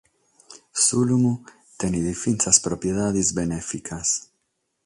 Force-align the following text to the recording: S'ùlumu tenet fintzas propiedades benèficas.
S'ùlumu 0.83 1.33
tenet 1.83 2.07
fintzas 2.23 2.57
propiedades 2.67 3.29
benèficas. 3.41 4.09